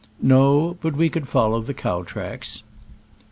No, 0.19 0.77
but 0.81 0.95
we 0.97 1.09
could 1.11 1.27
follow 1.27 1.61
the 1.61 1.75
dr^w 1.75 2.07
tracks. 2.07 2.63